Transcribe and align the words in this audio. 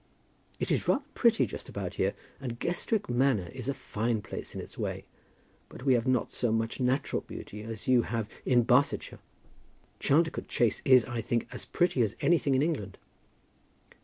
"It 0.59 0.71
is 0.71 0.87
rather 0.87 1.03
pretty 1.13 1.45
just 1.45 1.69
about 1.69 1.93
here, 1.93 2.15
and 2.39 2.57
Guestwick 2.59 3.07
Manor 3.07 3.49
is 3.53 3.69
a 3.69 3.73
fine 3.75 4.23
place 4.23 4.55
in 4.55 4.59
its 4.59 4.75
way, 4.75 5.05
but 5.69 5.83
we 5.83 5.93
have 5.93 6.07
not 6.07 6.31
so 6.31 6.51
much 6.51 6.79
natural 6.79 7.21
beauty 7.21 7.61
as 7.61 7.87
you 7.87 8.01
have 8.01 8.27
in 8.43 8.63
Barsetshire. 8.63 9.19
Chaldicote 9.99 10.47
Chase 10.47 10.81
is, 10.85 11.05
I 11.05 11.21
think, 11.21 11.47
as 11.51 11.65
pretty 11.65 12.01
as 12.01 12.15
anything 12.19 12.55
in 12.55 12.63
England." 12.63 12.97